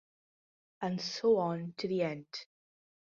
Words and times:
And 0.81 0.99
so 0.99 1.37
on 1.37 1.75
to 1.77 1.87
the 1.87 2.01
end. 2.01 2.47